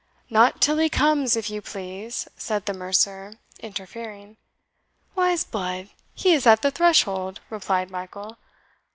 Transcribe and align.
"Not 0.31 0.61
till 0.61 0.79
he 0.79 0.89
comes, 0.89 1.35
if 1.35 1.51
you 1.51 1.61
please," 1.61 2.27
said 2.35 2.65
the 2.65 2.73
mercer, 2.73 3.35
interfering. 3.59 4.35
"Why, 5.13 5.35
'sblood, 5.35 5.91
he 6.15 6.33
is 6.33 6.47
at 6.47 6.63
the 6.63 6.71
threshold," 6.71 7.39
replied 7.51 7.91
Michael. 7.91 8.39